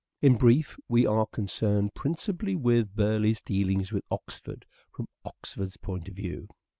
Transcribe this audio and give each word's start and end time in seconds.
In 0.19 0.35
brief, 0.35 0.77
we 0.89 1.05
are 1.05 1.27
concerned 1.27 1.93
principally 1.93 2.55
with 2.55 2.95
Burleigh's 2.95 3.39
dealings 3.39 3.91
with 3.91 4.03
Oxford, 4.09 4.65
from 4.91 5.07
Oxford's 5.23 5.77
point 5.77 6.09
of 6.09 6.15
view. 6.15 6.47